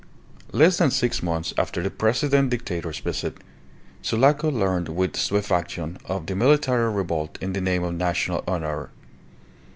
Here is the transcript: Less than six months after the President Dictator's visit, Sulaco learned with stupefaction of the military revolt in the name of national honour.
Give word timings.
Less 0.51 0.77
than 0.79 0.89
six 0.89 1.21
months 1.21 1.53
after 1.59 1.83
the 1.83 1.91
President 1.91 2.49
Dictator's 2.49 2.97
visit, 2.97 3.37
Sulaco 4.01 4.49
learned 4.49 4.89
with 4.89 5.15
stupefaction 5.15 5.99
of 6.05 6.25
the 6.25 6.35
military 6.35 6.91
revolt 6.91 7.37
in 7.39 7.53
the 7.53 7.61
name 7.61 7.83
of 7.83 7.93
national 7.93 8.43
honour. 8.47 8.89